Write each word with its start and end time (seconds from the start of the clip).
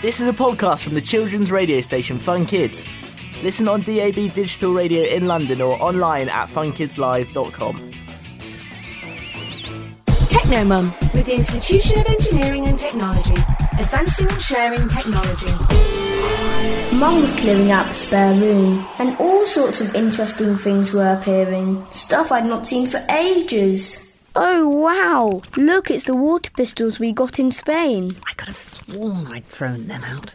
This 0.00 0.18
is 0.18 0.28
a 0.28 0.32
podcast 0.32 0.82
from 0.82 0.94
the 0.94 1.00
children's 1.02 1.52
radio 1.52 1.82
station 1.82 2.18
Fun 2.18 2.46
Kids. 2.46 2.86
Listen 3.42 3.68
on 3.68 3.82
DAB 3.82 4.32
digital 4.32 4.72
radio 4.72 5.02
in 5.02 5.26
London 5.26 5.60
or 5.60 5.74
online 5.74 6.30
at 6.30 6.48
funkidslive.com. 6.48 7.92
Technomum 10.06 11.12
with 11.12 11.26
the 11.26 11.34
Institution 11.34 11.98
of 11.98 12.06
Engineering 12.06 12.66
and 12.66 12.78
Technology, 12.78 13.34
advancing 13.78 14.26
and 14.26 14.40
sharing 14.40 14.88
technology. 14.88 15.52
Mum 16.96 17.20
was 17.20 17.32
clearing 17.32 17.70
out 17.70 17.88
the 17.88 17.92
spare 17.92 18.40
room, 18.40 18.88
and 18.98 19.18
all 19.18 19.44
sorts 19.44 19.82
of 19.82 19.94
interesting 19.94 20.56
things 20.56 20.94
were 20.94 21.12
appearing. 21.12 21.84
Stuff 21.92 22.32
I'd 22.32 22.46
not 22.46 22.66
seen 22.66 22.86
for 22.86 23.04
ages. 23.10 24.09
Oh 24.36 24.68
wow! 24.68 25.42
Look, 25.56 25.90
it's 25.90 26.04
the 26.04 26.14
water 26.14 26.52
pistols 26.52 27.00
we 27.00 27.12
got 27.12 27.40
in 27.40 27.50
Spain. 27.50 28.16
I 28.28 28.32
could 28.34 28.48
have 28.48 28.56
sworn 28.56 29.26
I'd 29.32 29.44
thrown 29.44 29.88
them 29.88 30.04
out. 30.04 30.34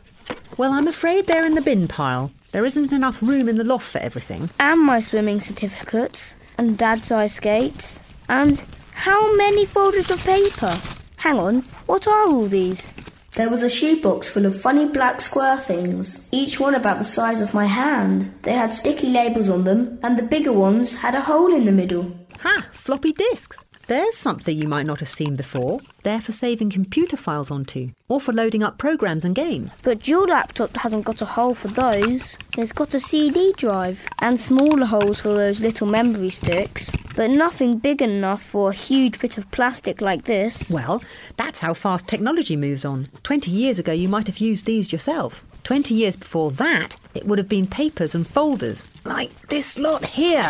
Well, 0.57 0.73
I'm 0.73 0.87
afraid 0.87 1.27
they're 1.27 1.45
in 1.45 1.55
the 1.55 1.61
bin 1.61 1.87
pile. 1.87 2.31
There 2.51 2.65
isn't 2.65 2.91
enough 2.91 3.21
room 3.23 3.47
in 3.47 3.57
the 3.57 3.63
loft 3.63 3.91
for 3.91 3.99
everything. 3.99 4.49
And 4.59 4.81
my 4.81 4.99
swimming 4.99 5.39
certificates, 5.39 6.35
and 6.57 6.77
Dad's 6.77 7.11
ice 7.11 7.35
skates, 7.35 8.03
and 8.27 8.65
how 8.93 9.35
many 9.35 9.65
folders 9.65 10.11
of 10.11 10.23
paper? 10.23 10.77
Hang 11.17 11.39
on, 11.39 11.61
what 11.85 12.07
are 12.07 12.27
all 12.27 12.47
these? 12.47 12.93
There 13.31 13.49
was 13.49 13.63
a 13.63 13.69
shoebox 13.69 14.29
full 14.29 14.45
of 14.45 14.61
funny 14.61 14.87
black 14.87 15.19
square 15.21 15.57
things, 15.57 16.29
each 16.31 16.59
one 16.59 16.75
about 16.75 16.99
the 16.99 17.05
size 17.05 17.41
of 17.41 17.53
my 17.53 17.65
hand. 17.65 18.33
They 18.43 18.53
had 18.53 18.73
sticky 18.73 19.07
labels 19.07 19.49
on 19.49 19.63
them, 19.63 19.99
and 20.03 20.17
the 20.17 20.23
bigger 20.23 20.53
ones 20.53 20.95
had 20.95 21.15
a 21.15 21.21
hole 21.21 21.53
in 21.53 21.65
the 21.65 21.71
middle. 21.71 22.11
Ha! 22.39 22.65
Floppy 22.71 23.11
disks. 23.13 23.63
There's 23.87 24.17
something 24.17 24.57
you 24.57 24.67
might 24.67 24.87
not 24.87 24.99
have 24.99 25.09
seen 25.09 25.35
before. 25.35 25.79
They're 26.01 26.19
for 26.19 26.31
saving 26.31 26.71
computer 26.71 27.15
files 27.17 27.51
onto, 27.51 27.89
or 28.07 28.19
for 28.19 28.33
loading 28.33 28.63
up 28.63 28.79
programs 28.79 29.23
and 29.23 29.35
games. 29.35 29.77
But 29.83 30.07
your 30.07 30.25
laptop 30.25 30.75
hasn't 30.77 31.05
got 31.05 31.21
a 31.21 31.25
hole 31.25 31.53
for 31.53 31.67
those. 31.67 32.35
It's 32.57 32.71
got 32.71 32.95
a 32.95 32.99
CD 32.99 33.53
drive 33.55 34.03
and 34.23 34.41
smaller 34.41 34.87
holes 34.87 35.21
for 35.21 35.29
those 35.29 35.61
little 35.61 35.85
memory 35.85 36.31
sticks, 36.31 36.91
but 37.15 37.29
nothing 37.29 37.77
big 37.77 38.01
enough 38.01 38.41
for 38.41 38.71
a 38.71 38.73
huge 38.73 39.19
bit 39.19 39.37
of 39.37 39.51
plastic 39.51 40.01
like 40.01 40.23
this. 40.23 40.71
Well, 40.71 41.03
that's 41.37 41.59
how 41.59 41.75
fast 41.75 42.07
technology 42.07 42.55
moves 42.55 42.85
on. 42.85 43.09
20 43.21 43.51
years 43.51 43.77
ago, 43.77 43.91
you 43.91 44.09
might 44.09 44.25
have 44.25 44.39
used 44.39 44.65
these 44.65 44.91
yourself. 44.91 45.43
20 45.63 45.93
years 45.93 46.15
before 46.15 46.49
that, 46.51 46.95
it 47.13 47.25
would 47.27 47.37
have 47.37 47.49
been 47.49 47.67
papers 47.67 48.15
and 48.15 48.27
folders, 48.27 48.83
like 49.03 49.29
this 49.49 49.77
lot 49.77 50.05
here. 50.05 50.49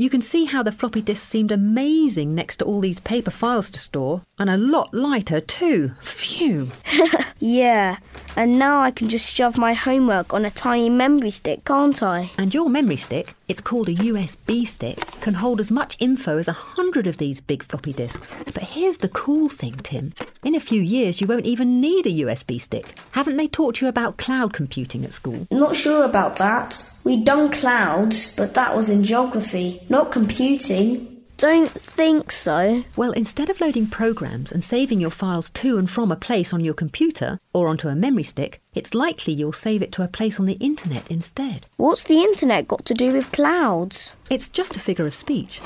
You 0.00 0.08
can 0.08 0.22
see 0.22 0.46
how 0.46 0.62
the 0.62 0.72
floppy 0.72 1.02
disk 1.02 1.28
seemed 1.28 1.52
amazing 1.52 2.34
next 2.34 2.56
to 2.56 2.64
all 2.64 2.80
these 2.80 3.00
paper 3.00 3.30
files 3.30 3.68
to 3.72 3.78
store, 3.78 4.22
and 4.38 4.48
a 4.48 4.56
lot 4.56 4.94
lighter 4.94 5.42
too. 5.42 5.92
Phew. 6.00 6.72
Yeah, 7.42 7.96
and 8.36 8.58
now 8.58 8.80
I 8.80 8.90
can 8.90 9.08
just 9.08 9.32
shove 9.32 9.58
my 9.58 9.74
homework 9.74 10.32
on 10.32 10.44
a 10.44 10.50
tiny 10.50 10.88
memory 10.88 11.30
stick, 11.30 11.64
can't 11.64 12.02
I? 12.02 12.30
And 12.38 12.54
your 12.54 12.68
memory 12.68 12.96
stick, 12.96 13.34
it's 13.48 13.60
called 13.60 13.88
a 13.88 13.94
USB 13.94 14.66
stick, 14.66 14.98
can 15.20 15.34
hold 15.34 15.60
as 15.60 15.70
much 15.70 15.96
info 16.00 16.38
as 16.38 16.48
a 16.48 16.52
hundred 16.52 17.06
of 17.06 17.18
these 17.18 17.40
big 17.40 17.62
floppy 17.62 17.92
disks. 17.92 18.34
But 18.54 18.62
here's 18.62 18.98
the 18.98 19.08
cool 19.08 19.48
thing, 19.48 19.76
Tim. 19.76 20.12
In 20.44 20.54
a 20.54 20.60
few 20.60 20.80
years, 20.80 21.20
you 21.20 21.26
won't 21.26 21.46
even 21.46 21.80
need 21.80 22.06
a 22.06 22.10
USB 22.24 22.60
stick. 22.60 22.94
Haven't 23.12 23.36
they 23.36 23.48
taught 23.48 23.80
you 23.80 23.88
about 23.88 24.16
cloud 24.16 24.52
computing 24.52 25.04
at 25.04 25.12
school? 25.12 25.46
Not 25.50 25.76
sure 25.76 26.04
about 26.04 26.36
that. 26.36 26.82
We'd 27.04 27.24
done 27.24 27.50
clouds, 27.50 28.36
but 28.36 28.54
that 28.54 28.76
was 28.76 28.90
in 28.90 29.04
geography, 29.04 29.82
not 29.88 30.12
computing. 30.12 31.09
Don't 31.40 31.70
think 31.70 32.30
so. 32.30 32.84
Well, 32.96 33.12
instead 33.12 33.48
of 33.48 33.62
loading 33.62 33.86
programs 33.86 34.52
and 34.52 34.62
saving 34.62 35.00
your 35.00 35.08
files 35.08 35.48
to 35.48 35.78
and 35.78 35.88
from 35.88 36.12
a 36.12 36.16
place 36.16 36.52
on 36.52 36.62
your 36.62 36.74
computer 36.74 37.38
or 37.54 37.68
onto 37.68 37.88
a 37.88 37.94
memory 37.94 38.24
stick, 38.24 38.60
it's 38.74 38.92
likely 38.92 39.32
you'll 39.32 39.54
save 39.54 39.80
it 39.80 39.90
to 39.92 40.02
a 40.02 40.08
place 40.08 40.38
on 40.38 40.44
the 40.44 40.58
internet 40.60 41.10
instead. 41.10 41.66
What's 41.78 42.02
the 42.02 42.20
internet 42.20 42.68
got 42.68 42.84
to 42.84 42.92
do 42.92 43.14
with 43.14 43.32
clouds? 43.32 44.16
It's 44.28 44.50
just 44.50 44.76
a 44.76 44.80
figure 44.80 45.06
of 45.06 45.14
speech. 45.14 45.62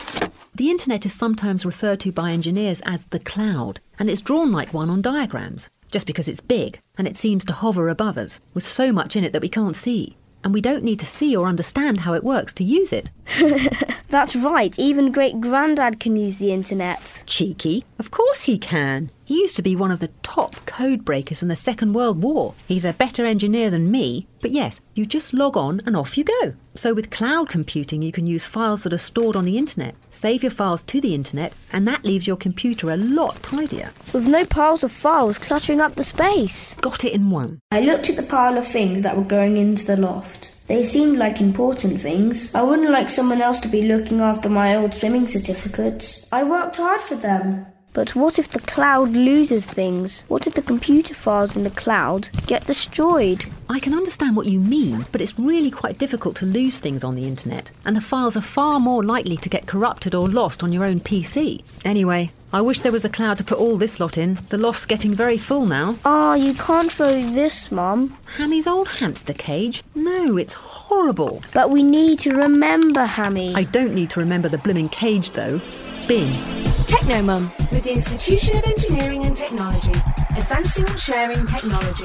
The 0.54 0.70
internet 0.70 1.04
is 1.06 1.12
sometimes 1.12 1.66
referred 1.66 1.98
to 2.00 2.12
by 2.12 2.30
engineers 2.30 2.80
as 2.86 3.06
the 3.06 3.18
cloud, 3.18 3.80
and 3.98 4.08
it's 4.08 4.22
drawn 4.22 4.52
like 4.52 4.72
one 4.72 4.90
on 4.90 5.02
diagrams, 5.02 5.68
just 5.90 6.06
because 6.06 6.28
it's 6.28 6.38
big 6.38 6.78
and 6.98 7.08
it 7.08 7.16
seems 7.16 7.44
to 7.46 7.52
hover 7.52 7.88
above 7.88 8.16
us, 8.16 8.38
with 8.54 8.64
so 8.64 8.92
much 8.92 9.16
in 9.16 9.24
it 9.24 9.32
that 9.32 9.42
we 9.42 9.48
can't 9.48 9.74
see. 9.74 10.16
And 10.44 10.52
we 10.52 10.60
don't 10.60 10.84
need 10.84 11.00
to 11.00 11.06
see 11.06 11.34
or 11.34 11.46
understand 11.46 11.98
how 11.98 12.12
it 12.12 12.22
works 12.22 12.52
to 12.54 12.64
use 12.64 12.92
it. 12.92 13.10
That's 14.08 14.36
right, 14.36 14.78
even 14.78 15.10
great 15.10 15.40
granddad 15.40 15.98
can 15.98 16.16
use 16.16 16.36
the 16.36 16.52
internet. 16.52 17.24
Cheeky. 17.26 17.84
Of 17.98 18.10
course 18.10 18.44
he 18.44 18.58
can. 18.58 19.10
He 19.26 19.40
used 19.40 19.56
to 19.56 19.62
be 19.62 19.74
one 19.74 19.90
of 19.90 20.00
the 20.00 20.10
top 20.22 20.54
code 20.66 21.04
breakers 21.04 21.42
in 21.42 21.48
the 21.48 21.56
Second 21.56 21.94
World 21.94 22.22
War. 22.22 22.54
He's 22.68 22.84
a 22.84 22.92
better 22.92 23.24
engineer 23.24 23.70
than 23.70 23.90
me. 23.90 24.26
But 24.42 24.50
yes, 24.50 24.82
you 24.94 25.06
just 25.06 25.32
log 25.32 25.56
on 25.56 25.80
and 25.86 25.96
off 25.96 26.18
you 26.18 26.24
go. 26.24 26.54
So 26.74 26.92
with 26.92 27.10
cloud 27.10 27.48
computing, 27.48 28.02
you 28.02 28.12
can 28.12 28.26
use 28.26 28.44
files 28.44 28.82
that 28.82 28.92
are 28.92 28.98
stored 28.98 29.36
on 29.36 29.46
the 29.46 29.56
internet, 29.56 29.94
save 30.10 30.42
your 30.42 30.50
files 30.50 30.82
to 30.82 31.00
the 31.00 31.14
internet, 31.14 31.54
and 31.72 31.88
that 31.88 32.04
leaves 32.04 32.26
your 32.26 32.36
computer 32.36 32.90
a 32.90 32.98
lot 32.98 33.42
tidier. 33.42 33.92
With 34.12 34.28
no 34.28 34.44
piles 34.44 34.84
of 34.84 34.92
files 34.92 35.38
cluttering 35.38 35.80
up 35.80 35.94
the 35.94 36.04
space. 36.04 36.74
Got 36.82 37.04
it 37.04 37.14
in 37.14 37.30
one. 37.30 37.60
I 37.70 37.80
looked 37.80 38.10
at 38.10 38.16
the 38.16 38.22
pile 38.22 38.58
of 38.58 38.66
things 38.66 39.00
that 39.02 39.16
were 39.16 39.24
going 39.24 39.56
into 39.56 39.86
the 39.86 39.96
loft. 39.96 40.50
They 40.66 40.84
seemed 40.84 41.18
like 41.18 41.40
important 41.40 42.00
things. 42.00 42.54
I 42.54 42.62
wouldn't 42.62 42.90
like 42.90 43.08
someone 43.08 43.40
else 43.40 43.60
to 43.60 43.68
be 43.68 43.88
looking 43.88 44.20
after 44.20 44.48
my 44.48 44.76
old 44.76 44.94
swimming 44.94 45.26
certificates. 45.26 46.26
I 46.32 46.44
worked 46.44 46.76
hard 46.76 47.00
for 47.00 47.16
them. 47.16 47.66
But 47.94 48.16
what 48.16 48.40
if 48.40 48.48
the 48.48 48.58
cloud 48.58 49.12
loses 49.12 49.64
things? 49.64 50.24
What 50.26 50.48
if 50.48 50.54
the 50.54 50.62
computer 50.62 51.14
files 51.14 51.56
in 51.56 51.62
the 51.62 51.70
cloud 51.70 52.28
get 52.48 52.66
destroyed? 52.66 53.44
I 53.70 53.78
can 53.78 53.94
understand 53.94 54.36
what 54.36 54.46
you 54.46 54.58
mean, 54.58 55.06
but 55.12 55.20
it's 55.20 55.38
really 55.38 55.70
quite 55.70 55.96
difficult 55.96 56.34
to 56.36 56.44
lose 56.44 56.80
things 56.80 57.04
on 57.04 57.14
the 57.14 57.26
internet, 57.26 57.70
and 57.86 57.96
the 57.96 58.00
files 58.00 58.36
are 58.36 58.42
far 58.42 58.80
more 58.80 59.04
likely 59.04 59.36
to 59.38 59.48
get 59.48 59.68
corrupted 59.68 60.12
or 60.12 60.28
lost 60.28 60.64
on 60.64 60.72
your 60.72 60.84
own 60.84 60.98
PC. 61.00 61.62
Anyway, 61.84 62.32
I 62.52 62.60
wish 62.60 62.80
there 62.80 62.92
was 62.92 63.04
a 63.04 63.08
cloud 63.08 63.38
to 63.38 63.44
put 63.44 63.58
all 63.58 63.76
this 63.76 64.00
lot 64.00 64.18
in. 64.18 64.38
The 64.48 64.58
loft's 64.58 64.86
getting 64.86 65.14
very 65.14 65.38
full 65.38 65.64
now. 65.64 65.96
Ah, 66.04 66.34
you 66.34 66.52
can't 66.54 66.90
throw 66.90 67.22
this, 67.22 67.70
Mum. 67.70 68.16
Hammy's 68.36 68.66
old 68.66 68.88
hamster 68.88 69.34
cage? 69.34 69.84
No, 69.94 70.36
it's 70.36 70.54
horrible. 70.54 71.42
But 71.52 71.70
we 71.70 71.84
need 71.84 72.18
to 72.20 72.30
remember 72.30 73.04
Hammy. 73.04 73.54
I 73.54 73.62
don't 73.62 73.94
need 73.94 74.10
to 74.10 74.20
remember 74.20 74.48
the 74.48 74.58
blimmin' 74.58 74.90
cage, 74.90 75.30
though. 75.30 75.60
Bin. 76.08 76.73
Technomum 76.86 77.50
with 77.72 77.84
the 77.84 77.92
Institution 77.92 78.56
of 78.56 78.64
Engineering 78.64 79.24
and 79.24 79.36
Technology, 79.36 79.92
advancing 80.36 80.86
and 80.86 81.00
sharing 81.00 81.46
technology. 81.46 82.04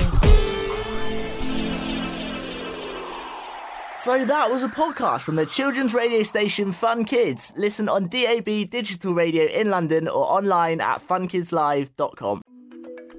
So 3.98 4.24
that 4.24 4.50
was 4.50 4.64
a 4.64 4.70
podcast 4.70 5.22
from 5.22 5.36
the 5.36 5.46
children's 5.46 5.94
radio 5.94 6.24
station 6.24 6.72
Fun 6.72 7.04
Kids. 7.04 7.52
Listen 7.58 7.90
on 7.90 8.08
DAB 8.08 8.70
digital 8.70 9.14
radio 9.14 9.46
in 9.46 9.70
London 9.70 10.08
or 10.08 10.24
online 10.26 10.80
at 10.80 11.00
funkidslive.com. 11.00 12.42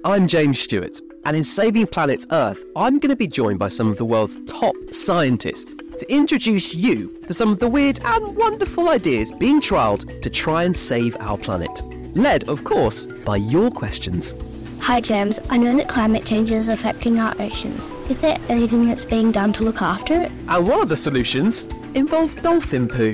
I'm 0.03 0.27
James 0.27 0.59
Stewart, 0.59 0.99
and 1.25 1.37
in 1.37 1.43
Saving 1.43 1.85
Planet 1.85 2.25
Earth, 2.31 2.65
I'm 2.75 2.97
going 2.97 3.11
to 3.11 3.15
be 3.15 3.27
joined 3.27 3.59
by 3.59 3.67
some 3.67 3.89
of 3.89 3.97
the 3.97 4.05
world's 4.05 4.39
top 4.45 4.75
scientists 4.91 5.75
to 6.01 6.11
introduce 6.11 6.73
you 6.73 7.15
to 7.27 7.33
some 7.33 7.51
of 7.51 7.59
the 7.59 7.67
weird 7.67 7.99
and 8.03 8.35
wonderful 8.35 8.89
ideas 8.89 9.31
being 9.31 9.61
trialled 9.61 10.19
to 10.23 10.31
try 10.31 10.63
and 10.63 10.75
save 10.75 11.15
our 11.19 11.37
planet. 11.37 11.83
Led, 12.15 12.49
of 12.49 12.63
course, 12.63 13.05
by 13.05 13.35
your 13.35 13.69
questions. 13.69 14.33
Hi, 14.81 14.99
James. 14.99 15.39
I 15.51 15.57
know 15.57 15.75
that 15.77 15.87
climate 15.87 16.25
change 16.25 16.49
is 16.49 16.69
affecting 16.69 17.19
our 17.19 17.39
oceans. 17.39 17.91
Is 18.09 18.19
there 18.19 18.35
anything 18.49 18.87
that's 18.87 19.05
being 19.05 19.31
done 19.31 19.53
to 19.53 19.63
look 19.63 19.83
after 19.83 20.15
it? 20.15 20.31
And 20.47 20.67
one 20.67 20.81
of 20.81 20.89
the 20.89 20.97
solutions 20.97 21.67
involves 21.93 22.33
dolphin 22.33 22.87
poo. 22.87 23.13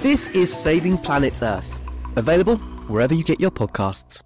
This 0.00 0.28
is 0.28 0.56
Saving 0.56 0.96
Planet 0.96 1.42
Earth, 1.42 1.80
available 2.14 2.56
wherever 2.86 3.14
you 3.14 3.24
get 3.24 3.40
your 3.40 3.50
podcasts. 3.50 4.22